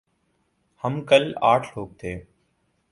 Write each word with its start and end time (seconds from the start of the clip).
ہم 0.83 1.01
کل 1.05 1.31
آٹھ 1.51 1.67
لوگ 1.75 1.87
تھے۔ 1.99 2.13